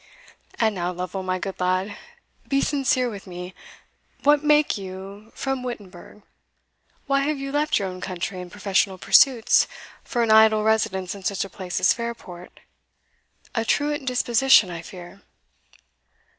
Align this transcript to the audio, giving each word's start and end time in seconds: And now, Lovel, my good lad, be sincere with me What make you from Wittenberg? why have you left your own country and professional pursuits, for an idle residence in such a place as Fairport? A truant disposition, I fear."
And 0.59 0.73
now, 0.73 0.91
Lovel, 0.91 1.21
my 1.21 1.37
good 1.37 1.59
lad, 1.59 1.95
be 2.47 2.59
sincere 2.59 3.07
with 3.07 3.27
me 3.27 3.53
What 4.23 4.43
make 4.43 4.75
you 4.75 5.31
from 5.35 5.61
Wittenberg? 5.61 6.23
why 7.05 7.19
have 7.19 7.37
you 7.37 7.51
left 7.51 7.77
your 7.77 7.87
own 7.87 8.01
country 8.01 8.41
and 8.41 8.51
professional 8.51 8.97
pursuits, 8.97 9.67
for 10.03 10.23
an 10.23 10.31
idle 10.31 10.63
residence 10.63 11.13
in 11.13 11.23
such 11.23 11.45
a 11.45 11.49
place 11.51 11.79
as 11.79 11.93
Fairport? 11.93 12.61
A 13.53 13.63
truant 13.63 14.07
disposition, 14.07 14.71
I 14.71 14.81
fear." 14.81 15.21